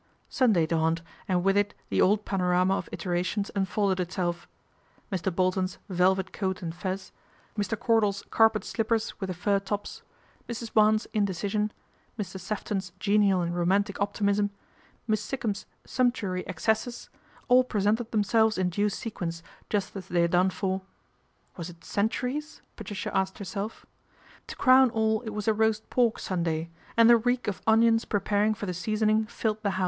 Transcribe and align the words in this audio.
Sunday 0.29 0.65
dawned, 0.65 1.03
and 1.27 1.43
with 1.43 1.55
it 1.55 1.75
the 1.89 2.01
old 2.01 2.25
panorama 2.25 2.75
of 2.75 2.89
iterations 2.91 3.51
unfolded 3.55 3.99
itself: 3.99 4.47
Mr. 5.11 5.29
Bolton's 5.31 5.77
velvet 5.89 6.33
coat 6.33 6.63
and 6.63 6.73
fez, 6.73 7.11
Mr. 7.55 7.79
Cordal's 7.79 8.23
carpet 8.31 8.63
slippers 8.63 9.21
with 9.21 9.27
the 9.27 9.35
fur 9.35 9.59
tops, 9.59 10.01
Mrs. 10.49 10.73
Barnes' 10.73 11.05
indecision, 11.13 11.71
Mr. 12.17 12.39
Sefton's 12.39 12.93
genial 12.97 13.41
and 13.43 13.55
romantic 13.55 14.01
optimism, 14.01 14.49
Miss 15.05 15.21
Sikkum's 15.21 15.67
sumptuary 15.85 16.43
excesses; 16.47 17.11
all 17.47 17.63
presented 17.63 18.09
themselves 18.09 18.57
in 18.57 18.71
due 18.71 18.89
sequence 18.89 19.43
just 19.69 19.95
as 19.95 20.07
they 20.07 20.23
had 20.23 20.31
done 20.31 20.49
for" 20.49 20.81
was 21.57 21.69
it 21.69 21.83
centuries?" 21.85 22.63
Patricia 22.75 23.15
asked 23.15 23.37
herself. 23.37 23.85
To 24.47 24.55
crown 24.55 24.89
all 24.89 25.21
it 25.21 25.29
was 25.29 25.47
a 25.47 25.53
roast 25.53 25.91
pork 25.91 26.17
Sunday, 26.17 26.71
and 26.97 27.07
the 27.07 27.17
reek 27.17 27.47
of 27.47 27.61
onions 27.67 28.05
preparing 28.05 28.55
for 28.55 28.65
the 28.65 28.73
seasoning 28.73 29.27
filled 29.27 29.61
the 29.61 29.69
house. 29.69 29.79